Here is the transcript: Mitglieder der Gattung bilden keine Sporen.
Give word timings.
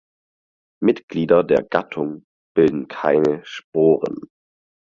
Mitglieder 0.83 1.43
der 1.43 1.61
Gattung 1.61 2.25
bilden 2.55 2.87
keine 2.87 3.45
Sporen. 3.45 4.27